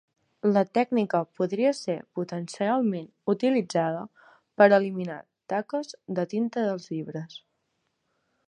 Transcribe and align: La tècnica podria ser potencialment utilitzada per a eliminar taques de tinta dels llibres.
La 0.53 0.61
tècnica 0.77 1.19
podria 1.39 1.73
ser 1.79 1.97
potencialment 2.19 3.05
utilitzada 3.35 4.01
per 4.61 4.67
a 4.71 4.75
eliminar 4.81 5.21
taques 5.55 5.95
de 6.21 6.29
tinta 6.37 6.69
dels 6.71 6.93
llibres. 6.97 7.39